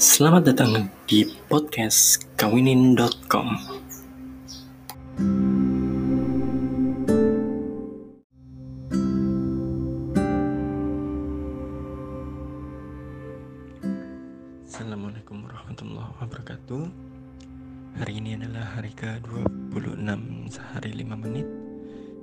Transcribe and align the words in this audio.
Selamat 0.00 0.48
datang 0.48 0.88
di 1.04 1.28
podcast 1.44 2.24
kawinin.com. 2.40 3.52
Assalamualaikum 14.64 15.44
warahmatullahi 15.44 16.16
wabarakatuh. 16.16 16.84
Hari 18.00 18.24
ini 18.24 18.40
adalah 18.40 18.80
hari 18.80 18.96
ke-26 18.96 20.00
sehari 20.48 20.96
5 20.96 21.24
menit 21.28 21.44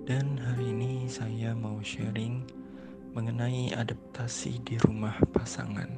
dan 0.10 0.34
hari 0.42 0.74
ini 0.74 1.06
saya 1.06 1.54
mau 1.54 1.78
sharing 1.86 2.42
mengenai 3.14 3.70
adaptasi 3.78 4.66
di 4.66 4.82
rumah 4.82 5.14
pasangan. 5.30 5.94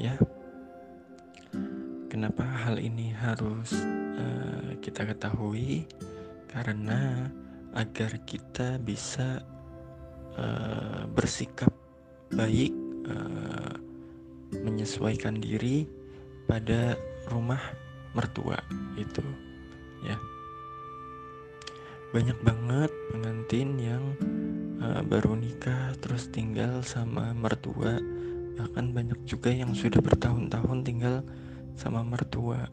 Ya, 0.00 0.16
kenapa 2.16 2.48
hal 2.48 2.80
ini 2.80 3.12
harus 3.12 3.76
uh, 4.16 4.72
kita 4.80 5.04
ketahui? 5.04 5.84
Karena 6.48 7.28
agar 7.76 8.24
kita 8.24 8.80
bisa 8.80 9.44
uh, 10.40 11.04
bersikap 11.12 11.68
baik, 12.32 12.72
uh, 13.04 13.76
menyesuaikan 14.64 15.44
diri 15.44 15.84
pada 16.48 16.96
rumah 17.28 17.60
mertua 18.16 18.64
itu, 18.96 19.20
ya 20.00 20.16
banyak 22.16 22.38
banget 22.40 22.90
pengantin 23.12 23.76
yang 23.76 24.04
uh, 24.80 25.04
baru 25.04 25.36
nikah 25.36 25.92
terus 26.00 26.32
tinggal 26.32 26.80
sama 26.80 27.36
mertua 27.36 28.00
bahkan 28.56 28.88
banyak 28.88 29.20
juga 29.28 29.52
yang 29.52 29.76
sudah 29.76 30.00
bertahun-tahun 30.00 30.80
tinggal 30.80 31.20
sama 31.76 32.02
mertua. 32.02 32.66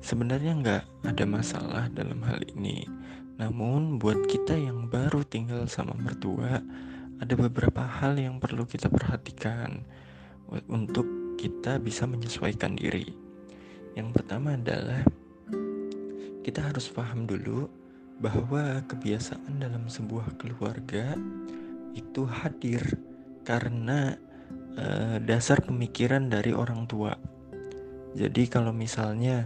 Sebenarnya 0.00 0.52
nggak 0.56 0.82
ada 1.06 1.24
masalah 1.28 1.84
dalam 1.92 2.18
hal 2.24 2.40
ini. 2.56 2.88
Namun 3.36 4.00
buat 4.00 4.24
kita 4.26 4.56
yang 4.56 4.88
baru 4.88 5.20
tinggal 5.28 5.68
sama 5.68 5.92
mertua 5.94 6.64
ada 7.20 7.34
beberapa 7.36 7.84
hal 7.84 8.16
yang 8.16 8.40
perlu 8.40 8.64
kita 8.64 8.88
perhatikan 8.88 9.84
untuk 10.68 11.04
kita 11.36 11.76
bisa 11.76 12.08
menyesuaikan 12.08 12.76
diri. 12.76 13.12
Yang 13.96 14.20
pertama 14.20 14.56
adalah 14.56 15.04
kita 16.44 16.62
harus 16.62 16.88
paham 16.92 17.28
dulu 17.28 17.68
bahwa 18.20 18.80
kebiasaan 18.88 19.60
dalam 19.60 19.88
sebuah 19.88 20.40
keluarga 20.40 21.16
itu 21.92 22.24
hadir 22.24 22.80
karena 23.44 24.16
uh, 24.76 25.16
dasar 25.20 25.60
pemikiran 25.64 26.28
dari 26.28 26.52
orang 26.52 26.88
tua. 26.88 27.12
Jadi 28.16 28.48
kalau 28.48 28.72
misalnya 28.72 29.44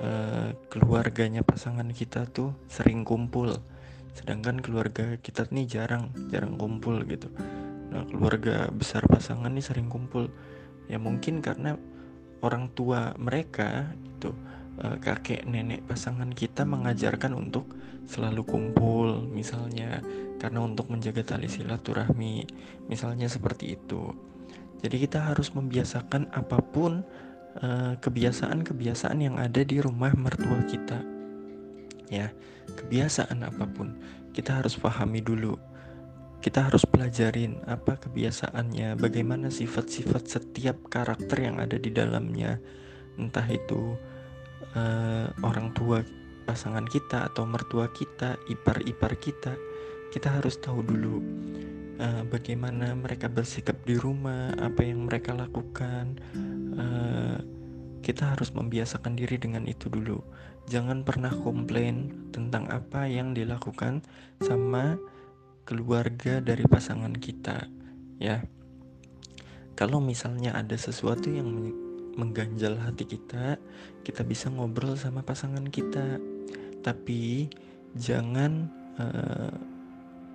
uh, 0.00 0.56
keluarganya 0.72 1.44
pasangan 1.44 1.84
kita 1.92 2.24
tuh 2.32 2.56
sering 2.64 3.04
kumpul, 3.04 3.52
sedangkan 4.16 4.64
keluarga 4.64 5.20
kita 5.20 5.44
nih 5.52 5.68
jarang 5.68 6.08
jarang 6.32 6.56
kumpul 6.56 7.04
gitu. 7.04 7.28
Nah 7.92 8.08
keluarga 8.08 8.72
besar 8.72 9.04
pasangan 9.04 9.52
nih 9.52 9.64
sering 9.64 9.92
kumpul, 9.92 10.32
ya 10.88 10.96
mungkin 10.96 11.44
karena 11.44 11.76
orang 12.40 12.72
tua 12.72 13.12
mereka 13.20 13.92
itu 13.92 14.32
uh, 14.80 14.96
kakek 14.96 15.44
nenek 15.44 15.84
pasangan 15.84 16.32
kita 16.32 16.64
mengajarkan 16.64 17.36
untuk 17.36 17.68
selalu 18.08 18.42
kumpul 18.48 19.28
misalnya 19.28 20.00
karena 20.40 20.64
untuk 20.64 20.88
menjaga 20.88 21.36
tali 21.36 21.46
silaturahmi 21.46 22.48
misalnya 22.88 23.28
seperti 23.28 23.76
itu 23.76 24.10
jadi 24.80 24.96
kita 24.96 25.18
harus 25.30 25.52
membiasakan 25.52 26.32
apa 26.32 26.58
pun 26.64 27.04
eh, 27.58 27.94
kebiasaan-kebiasaan 27.98 29.18
yang 29.18 29.36
ada 29.40 29.66
di 29.66 29.82
rumah 29.82 30.14
mertua 30.14 30.62
kita. 30.70 31.02
Ya 32.10 32.30
kebiasaan 32.70 33.42
apa 33.42 33.66
pun 33.66 33.98
kita 34.30 34.62
harus 34.62 34.78
pahami 34.78 35.18
dulu. 35.22 35.58
Kita 36.40 36.72
harus 36.72 36.88
pelajarin 36.88 37.60
apa 37.68 38.00
kebiasaannya 38.00 38.96
bagaimana 38.96 39.52
sifat-sifat 39.52 40.24
setiap 40.24 40.88
karakter 40.88 41.36
yang 41.44 41.60
ada 41.60 41.76
di 41.76 41.92
dalamnya. 41.92 42.56
Entah 43.20 43.44
itu 43.52 43.92
uh, 44.72 45.28
orang 45.44 45.76
tua 45.76 46.00
pasangan 46.48 46.88
kita 46.88 47.28
atau 47.28 47.44
mertua 47.44 47.92
kita, 47.92 48.40
ipar-ipar 48.48 49.20
kita, 49.20 49.52
kita 50.08 50.40
harus 50.40 50.56
tahu 50.56 50.80
dulu 50.80 51.20
uh, 52.00 52.24
bagaimana 52.26 52.96
mereka 52.96 53.28
bersikap 53.28 53.76
di 53.84 54.00
rumah, 54.00 54.56
apa 54.56 54.80
yang 54.80 55.04
mereka 55.04 55.36
lakukan. 55.36 56.16
Uh, 56.74 57.38
kita 58.00 58.32
harus 58.32 58.50
membiasakan 58.56 59.14
diri 59.14 59.36
dengan 59.36 59.68
itu 59.68 59.92
dulu. 59.92 60.24
Jangan 60.66 61.04
pernah 61.04 61.30
komplain 61.30 62.30
tentang 62.32 62.66
apa 62.72 63.04
yang 63.06 63.36
dilakukan 63.36 64.00
sama 64.40 64.96
keluarga 65.68 66.40
dari 66.42 66.64
pasangan 66.66 67.12
kita, 67.14 67.68
ya. 68.18 68.42
Kalau 69.78 70.02
misalnya 70.02 70.56
ada 70.56 70.74
sesuatu 70.76 71.30
yang 71.30 71.70
mengganjal 72.18 72.76
hati 72.76 73.06
kita, 73.06 73.56
kita 74.02 74.22
bisa 74.26 74.50
ngobrol 74.50 74.98
sama 74.98 75.22
pasangan 75.22 75.64
kita. 75.68 76.18
Tapi 76.80 77.48
jangan 77.96 78.68
uh, 78.98 79.54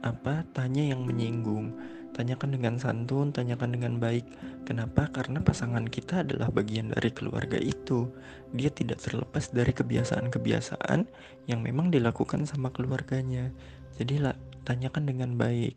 apa 0.05 0.45
tanya 0.53 0.93
yang 0.95 1.05
menyinggung. 1.05 1.73
Tanyakan 2.15 2.55
dengan 2.55 2.79
santun, 2.79 3.35
tanyakan 3.35 3.75
dengan 3.75 3.99
baik. 3.99 4.23
Kenapa? 4.63 5.11
Karena 5.11 5.43
pasangan 5.43 5.83
kita 5.83 6.23
adalah 6.23 6.47
bagian 6.47 6.95
dari 6.95 7.11
keluarga 7.11 7.59
itu. 7.59 8.07
Dia 8.55 8.71
tidak 8.71 9.03
terlepas 9.03 9.51
dari 9.51 9.75
kebiasaan-kebiasaan 9.75 11.03
yang 11.51 11.59
memang 11.59 11.91
dilakukan 11.91 12.47
sama 12.47 12.71
keluarganya. 12.71 13.51
Jadi 13.99 14.23
lah, 14.23 14.35
tanyakan 14.63 15.11
dengan 15.11 15.35
baik. 15.35 15.75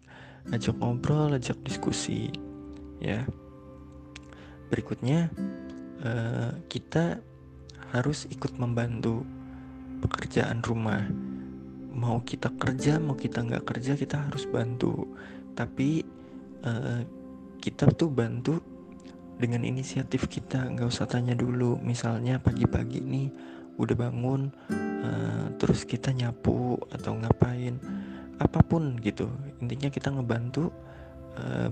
Ajak 0.54 0.78
ngobrol, 0.78 1.34
ajak 1.34 1.58
diskusi. 1.66 2.30
Ya. 3.02 3.26
Berikutnya, 4.70 5.26
uh, 6.06 6.54
kita 6.70 7.18
harus 7.90 8.30
ikut 8.30 8.54
membantu 8.62 9.26
pekerjaan 10.06 10.62
rumah 10.62 11.02
mau 11.98 12.22
kita 12.22 12.54
kerja 12.54 13.02
mau 13.02 13.18
kita 13.18 13.42
nggak 13.42 13.66
kerja 13.66 13.98
kita 13.98 14.30
harus 14.30 14.46
bantu 14.46 15.18
tapi 15.58 16.06
uh, 16.64 17.02
kita 17.58 17.90
tuh 17.94 18.10
bantu 18.10 18.58
dengan 19.38 19.62
inisiatif 19.62 20.26
kita. 20.26 20.66
Nggak 20.66 20.88
usah 20.88 21.06
tanya 21.06 21.34
dulu 21.34 21.78
misalnya 21.78 22.38
pagi-pagi 22.42 23.02
nih 23.02 23.28
udah 23.78 23.94
bangun 23.94 24.50
uh, 25.02 25.46
terus 25.58 25.86
kita 25.86 26.10
nyapu 26.10 26.74
atau 26.90 27.14
ngapain 27.18 27.78
apa 28.38 28.60
pun 28.62 28.98
gitu. 29.02 29.30
Intinya 29.62 29.90
kita 29.90 30.14
ngebantu 30.14 30.70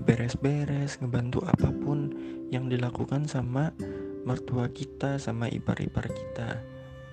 beres-beres 0.07 0.95
ngebantu 1.03 1.43
apa 1.43 1.67
pun 1.75 2.07
yang 2.55 2.71
dilakukan 2.71 3.27
sama 3.27 3.75
mertua 4.23 4.71
kita 4.71 5.19
sama 5.19 5.51
ipar-ipar 5.51 6.07
kita 6.07 6.63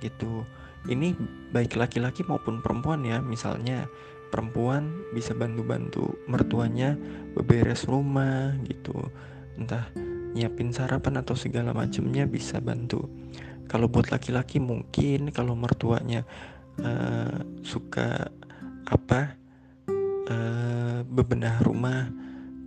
gitu. 0.03 0.47
Ini 0.85 1.17
baik 1.51 1.81
laki-laki 1.81 2.27
maupun 2.27 2.61
perempuan 2.61 3.03
ya 3.03 3.19
misalnya 3.25 3.89
perempuan 4.35 5.07
bisa 5.15 5.31
bantu-bantu 5.31 6.19
mertuanya 6.27 6.99
beberes 7.39 7.87
rumah 7.87 8.59
gitu. 8.67 8.91
Entah 9.55 9.87
nyiapin 10.35 10.75
sarapan 10.75 11.23
atau 11.23 11.39
segala 11.39 11.71
macamnya 11.71 12.27
bisa 12.27 12.59
bantu. 12.59 13.07
Kalau 13.71 13.87
buat 13.87 14.11
laki-laki 14.11 14.59
mungkin 14.59 15.31
kalau 15.31 15.55
mertuanya 15.55 16.27
uh, 16.83 17.47
suka 17.63 18.27
apa 18.91 19.39
uh, 20.27 21.07
bebenah 21.07 21.63
rumah 21.63 22.11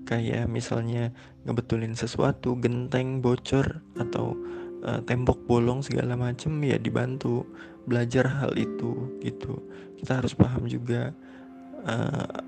kayak 0.08 0.48
misalnya 0.48 1.12
ngebetulin 1.44 2.00
sesuatu 2.00 2.56
genteng 2.64 3.20
bocor 3.20 3.84
atau 4.00 4.40
uh, 4.88 5.04
tembok 5.04 5.44
bolong 5.44 5.84
segala 5.84 6.16
macem 6.16 6.56
ya 6.64 6.80
dibantu 6.80 7.44
belajar 7.84 8.24
hal 8.32 8.56
itu 8.56 9.20
gitu. 9.20 9.60
Kita 10.00 10.24
harus 10.24 10.32
paham 10.32 10.72
juga 10.72 11.12
uh, 11.86 12.42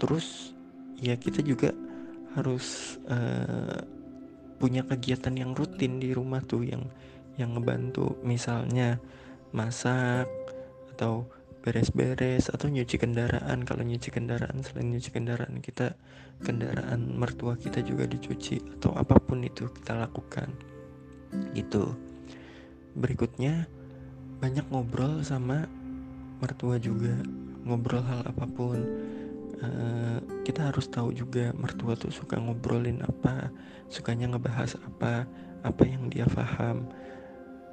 terus 0.00 0.56
ya 1.00 1.16
kita 1.16 1.44
juga 1.44 1.72
harus 2.36 2.96
uh, 3.10 3.82
punya 4.60 4.84
kegiatan 4.84 5.32
yang 5.32 5.56
rutin 5.56 5.96
di 5.98 6.12
rumah 6.12 6.44
tuh 6.44 6.62
yang 6.68 6.84
yang 7.40 7.56
ngebantu. 7.56 8.20
Misalnya 8.20 9.00
masak 9.50 10.28
atau 10.94 11.24
beres-beres 11.64 12.52
atau 12.52 12.68
nyuci 12.68 13.00
kendaraan. 13.00 13.64
Kalau 13.64 13.82
nyuci 13.84 14.12
kendaraan 14.12 14.60
selain 14.60 14.92
nyuci 14.92 15.10
kendaraan 15.12 15.60
kita 15.64 15.96
kendaraan 16.40 17.16
mertua 17.16 17.56
kita 17.56 17.84
juga 17.84 18.08
dicuci 18.08 18.80
atau 18.80 18.96
apa 18.96 19.16
pun 19.20 19.40
itu 19.44 19.68
kita 19.80 19.96
lakukan. 19.96 20.52
Gitu. 21.56 21.96
Berikutnya 22.96 23.64
banyak 24.40 24.68
ngobrol 24.72 25.20
sama 25.20 25.68
mertua 26.40 26.80
juga 26.80 27.12
ngobrol 27.66 28.04
hal 28.04 28.24
apa 28.24 28.44
pun 28.48 28.78
uh, 29.60 30.18
kita 30.46 30.72
harus 30.72 30.88
tahu 30.88 31.12
juga 31.12 31.52
mertua 31.56 31.94
tuh 31.94 32.12
suka 32.12 32.40
ngobrolin 32.40 33.04
apa 33.04 33.52
sukanya 33.90 34.32
ngebahas 34.32 34.78
apa 34.80 35.28
apa 35.60 35.82
yang 35.84 36.08
dia 36.08 36.24
paham 36.24 36.88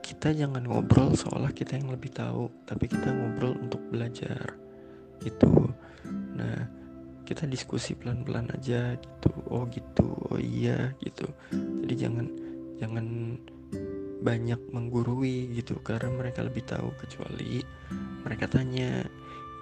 kita 0.07 0.31
jangan 0.31 0.63
ngobrol 0.63 1.11
seolah 1.11 1.51
kita 1.51 1.75
yang 1.75 1.91
lebih 1.91 2.15
tahu 2.15 2.47
tapi 2.63 2.87
kita 2.87 3.11
ngobrol 3.11 3.59
untuk 3.59 3.83
belajar 3.91 4.55
gitu. 5.19 5.67
Nah 6.39 6.63
kita 7.27 7.43
diskusi 7.43 7.91
pelan-pelan 7.91 8.47
aja 8.55 8.95
gitu. 8.95 9.31
Oh 9.51 9.67
gitu. 9.67 10.07
Oh 10.31 10.39
iya 10.39 10.95
gitu. 11.03 11.27
Jadi 11.51 11.93
jangan 11.99 12.25
jangan 12.79 13.35
banyak 14.23 14.61
menggurui 14.71 15.51
gitu. 15.59 15.75
Karena 15.83 16.07
mereka 16.15 16.39
lebih 16.47 16.63
tahu 16.63 16.87
kecuali 16.95 17.59
mereka 18.23 18.47
tanya 18.47 19.03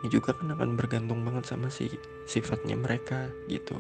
ini 0.04 0.08
juga 0.12 0.36
kan 0.36 0.52
akan 0.52 0.76
bergantung 0.76 1.24
banget 1.24 1.48
sama 1.48 1.72
si 1.72 1.88
sifatnya 2.28 2.76
mereka 2.76 3.32
gitu. 3.48 3.78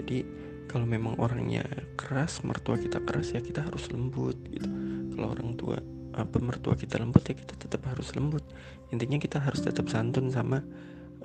Jadi 0.00 0.26
kalau 0.70 0.86
memang 0.86 1.18
orangnya 1.18 1.66
keras 1.98 2.42
mertua 2.46 2.78
kita 2.78 3.02
keras 3.02 3.34
ya 3.34 3.42
kita 3.42 3.66
harus 3.66 3.90
lembut 3.90 4.38
gitu. 4.50 4.68
Kalau 5.14 5.34
orang 5.34 5.58
tua 5.58 5.78
apa 6.14 6.36
mertua 6.42 6.74
kita 6.74 6.98
lembut 6.98 7.22
ya 7.26 7.34
kita 7.38 7.54
tetap 7.58 7.82
harus 7.86 8.14
lembut. 8.14 8.42
Intinya 8.90 9.18
kita 9.18 9.38
harus 9.38 9.62
tetap 9.62 9.86
santun 9.90 10.30
sama 10.30 10.62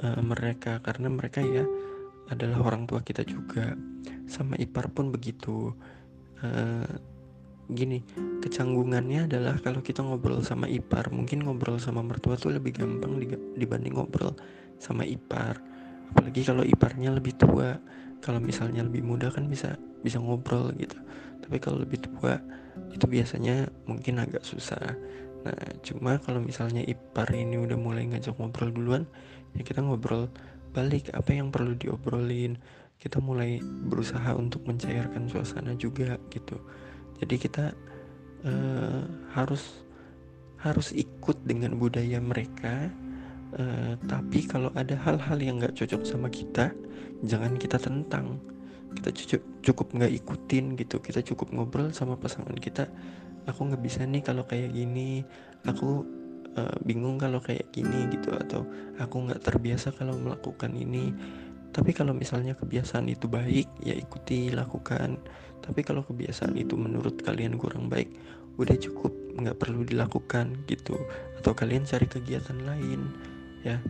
uh, 0.02 0.22
mereka 0.22 0.82
karena 0.82 1.10
mereka 1.10 1.42
ya 1.42 1.66
adalah 2.30 2.62
orang 2.66 2.90
tua 2.90 3.06
kita 3.06 3.22
juga. 3.26 3.78
Sama 4.26 4.58
ipar 4.58 4.90
pun 4.90 5.14
begitu. 5.14 5.74
Uh, 6.42 7.15
gini 7.66 8.06
kecanggungannya 8.46 9.26
adalah 9.26 9.58
kalau 9.58 9.82
kita 9.82 10.06
ngobrol 10.06 10.46
sama 10.46 10.70
ipar 10.70 11.10
mungkin 11.10 11.42
ngobrol 11.42 11.82
sama 11.82 12.06
mertua 12.06 12.38
tuh 12.38 12.54
lebih 12.54 12.78
gampang 12.78 13.18
dibanding 13.58 13.98
ngobrol 13.98 14.38
sama 14.78 15.02
ipar. 15.02 15.58
Apalagi 16.14 16.46
kalau 16.46 16.62
iparnya 16.62 17.10
lebih 17.10 17.34
tua 17.34 17.74
kalau 18.22 18.38
misalnya 18.38 18.86
lebih 18.86 19.02
muda 19.02 19.34
kan 19.34 19.50
bisa 19.50 19.82
bisa 20.06 20.22
ngobrol 20.22 20.70
gitu. 20.78 20.98
Tapi 21.42 21.58
kalau 21.58 21.82
lebih 21.82 22.06
tua 22.06 22.38
itu 22.94 23.06
biasanya 23.10 23.66
mungkin 23.90 24.22
agak 24.22 24.46
susah. 24.46 24.94
Nah 25.42 25.62
cuma 25.82 26.22
kalau 26.22 26.42
misalnya 26.42 26.86
ipar 26.86 27.30
ini 27.34 27.58
udah 27.58 27.78
mulai 27.78 28.06
ngajak 28.06 28.38
ngobrol 28.38 28.70
duluan 28.70 29.04
ya 29.58 29.62
kita 29.66 29.82
ngobrol 29.82 30.30
balik 30.70 31.10
apa 31.18 31.34
yang 31.34 31.50
perlu 31.50 31.74
diobrolin. 31.74 32.62
Kita 32.96 33.20
mulai 33.20 33.60
berusaha 33.62 34.38
untuk 34.38 34.66
mencairkan 34.70 35.28
suasana 35.30 35.74
juga 35.78 36.18
gitu 36.30 36.62
jadi 37.22 37.36
kita 37.38 37.66
uh, 38.48 39.04
harus 39.36 39.84
harus 40.60 40.90
ikut 40.98 41.46
dengan 41.46 41.78
budaya 41.78 42.18
mereka 42.18 42.90
uh, 43.60 43.94
tapi 44.10 44.50
kalau 44.50 44.74
ada 44.74 44.98
hal-hal 44.98 45.38
yang 45.38 45.62
nggak 45.62 45.78
cocok 45.78 46.02
sama 46.04 46.28
kita 46.28 46.74
jangan 47.24 47.56
kita 47.56 47.78
tentang. 47.80 48.42
Kita 48.96 49.12
cukup 49.12 49.44
cukup 49.64 49.88
nggak 49.96 50.14
ikutin 50.24 50.66
gitu. 50.80 51.00
Kita 51.00 51.20
cukup 51.24 51.52
ngobrol 51.52 51.92
sama 51.92 52.16
pasangan 52.16 52.56
kita. 52.56 52.88
Aku 53.48 53.68
nggak 53.68 53.84
bisa 53.84 54.04
nih 54.04 54.24
kalau 54.24 54.44
kayak 54.48 54.72
gini. 54.72 55.24
Aku 55.68 56.04
uh, 56.56 56.78
bingung 56.84 57.20
kalau 57.20 57.40
kayak 57.40 57.68
gini 57.76 58.08
gitu. 58.12 58.32
Atau 58.36 58.64
aku 59.00 59.30
nggak 59.30 59.44
terbiasa 59.44 59.92
kalau 59.96 60.16
melakukan 60.16 60.72
ini 60.76 61.12
tapi 61.76 61.92
kalau 61.92 62.16
misalnya 62.16 62.56
kebiasaan 62.56 63.12
itu 63.12 63.28
baik 63.28 63.68
ya 63.84 63.92
ikuti 63.92 64.48
lakukan. 64.48 65.20
Tapi 65.60 65.84
kalau 65.84 66.08
kebiasaan 66.08 66.56
itu 66.56 66.80
menurut 66.80 67.20
kalian 67.20 67.60
kurang 67.60 67.92
baik 67.92 68.16
udah 68.56 68.80
cukup 68.80 69.12
nggak 69.36 69.60
perlu 69.60 69.84
dilakukan 69.84 70.56
gitu. 70.72 70.96
Atau 71.36 71.52
kalian 71.52 71.84
cari 71.84 72.08
kegiatan 72.08 72.64
lain 72.64 73.12
ya. 73.68 73.84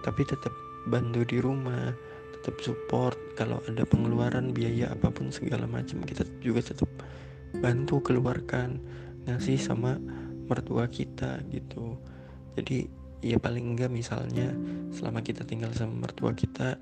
Tapi 0.00 0.24
tetap 0.24 0.48
bantu 0.88 1.28
di 1.28 1.36
rumah 1.36 1.92
tetap 2.40 2.56
support. 2.64 3.20
Kalau 3.36 3.60
ada 3.68 3.84
pengeluaran 3.84 4.56
biaya 4.56 4.96
apa 4.96 5.12
pun 5.12 5.28
segala 5.28 5.68
macam 5.68 6.00
kita 6.08 6.24
juga 6.40 6.64
tetap 6.64 6.88
bantu 7.60 8.00
keluarkan 8.00 8.80
ngasih 9.28 9.60
sama 9.60 10.00
mertua 10.48 10.88
kita 10.88 11.44
gitu. 11.52 12.00
Jadi 12.56 12.88
ya 13.20 13.36
paling 13.36 13.76
enggak 13.76 13.92
misalnya 13.92 14.56
selama 14.88 15.20
kita 15.20 15.44
tinggal 15.44 15.76
sama 15.76 16.08
mertua 16.08 16.32
kita 16.32 16.80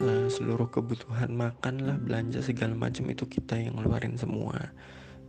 uh, 0.00 0.26
seluruh 0.26 0.66
kebutuhan 0.72 1.30
makan 1.36 1.84
lah 1.84 1.96
belanja 2.00 2.40
segala 2.40 2.72
macam 2.74 3.06
itu 3.12 3.28
kita 3.28 3.60
yang 3.60 3.76
ngeluarin 3.78 4.16
semua 4.16 4.72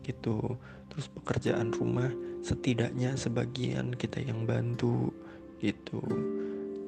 gitu. 0.02 0.58
Terus 0.92 1.08
pekerjaan 1.12 1.72
rumah 1.72 2.12
setidaknya 2.42 3.16
sebagian 3.16 3.96
kita 3.96 4.20
yang 4.20 4.44
bantu 4.44 5.14
gitu. 5.62 6.02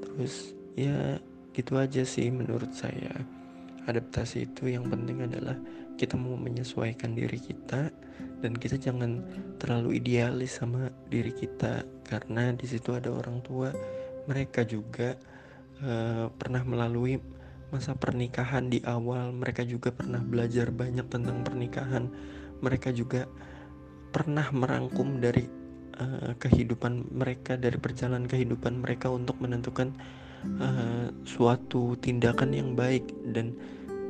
Terus 0.04 0.58
ya 0.74 1.22
gitu 1.54 1.78
aja 1.78 2.02
sih 2.04 2.28
menurut 2.34 2.74
saya. 2.74 3.14
Adaptasi 3.84 4.48
itu 4.48 4.72
yang 4.72 4.88
penting 4.88 5.24
adalah 5.24 5.56
kita 6.00 6.18
mau 6.18 6.34
menyesuaikan 6.40 7.14
diri 7.14 7.38
kita 7.38 7.92
dan 8.42 8.52
kita 8.58 8.80
jangan 8.80 9.24
terlalu 9.62 10.00
idealis 10.02 10.60
sama 10.60 10.90
diri 11.08 11.32
kita. 11.32 11.86
Karena 12.04 12.52
di 12.56 12.66
situ 12.68 12.96
ada 12.96 13.14
orang 13.14 13.40
tua 13.46 13.70
mereka 14.28 14.64
juga 14.64 15.16
uh, 15.84 16.32
pernah 16.34 16.64
melalui 16.64 17.20
masa 17.74 17.98
pernikahan 17.98 18.70
di 18.70 18.78
awal 18.86 19.34
mereka 19.34 19.66
juga 19.66 19.90
pernah 19.90 20.22
belajar 20.22 20.70
banyak 20.70 21.10
tentang 21.10 21.42
pernikahan. 21.42 22.06
Mereka 22.62 22.94
juga 22.94 23.26
pernah 24.14 24.46
merangkum 24.54 25.18
dari 25.18 25.50
uh, 25.98 26.38
kehidupan 26.38 27.10
mereka 27.10 27.58
dari 27.58 27.82
perjalanan 27.82 28.30
kehidupan 28.30 28.86
mereka 28.86 29.10
untuk 29.10 29.42
menentukan 29.42 29.90
uh, 30.62 31.10
suatu 31.26 31.98
tindakan 31.98 32.54
yang 32.54 32.78
baik. 32.78 33.10
Dan 33.34 33.58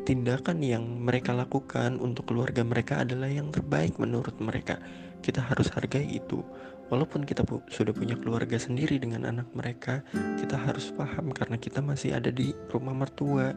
tindakan 0.04 0.60
yang 0.60 0.84
mereka 1.00 1.32
lakukan 1.32 2.04
untuk 2.04 2.28
keluarga 2.36 2.68
mereka 2.68 3.08
adalah 3.08 3.32
yang 3.32 3.48
terbaik 3.48 3.96
menurut 3.96 4.36
mereka. 4.44 4.84
Kita 5.24 5.40
harus 5.40 5.72
hargai 5.72 6.04
itu 6.20 6.44
walaupun 6.92 7.24
kita 7.24 7.46
pu 7.48 7.64
sudah 7.72 7.94
punya 7.96 8.18
keluarga 8.20 8.60
sendiri 8.60 9.00
dengan 9.00 9.30
anak 9.30 9.48
mereka 9.56 10.04
kita 10.40 10.60
harus 10.60 10.92
paham 10.92 11.32
karena 11.32 11.56
kita 11.56 11.80
masih 11.80 12.18
ada 12.18 12.34
di 12.34 12.52
rumah 12.74 12.96
mertua. 12.96 13.54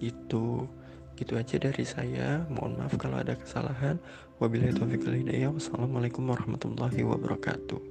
Itu 0.00 0.64
gitu 1.20 1.36
aja 1.36 1.60
dari 1.60 1.84
saya. 1.84 2.48
Mohon 2.48 2.84
maaf 2.84 2.94
kalau 2.96 3.20
ada 3.20 3.36
kesalahan. 3.36 4.00
Wabillahi 4.40 4.72
taufiq 4.72 5.04
hidayah. 5.04 5.52
Wassalamualaikum 5.52 6.24
warahmatullahi 6.24 7.04
wabarakatuh 7.04 7.89